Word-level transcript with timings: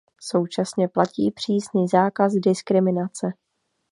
Současně 0.19 0.87
platí 0.87 1.31
přísný 1.31 1.87
zákaz 1.87 2.33
diskriminace. 2.33 3.33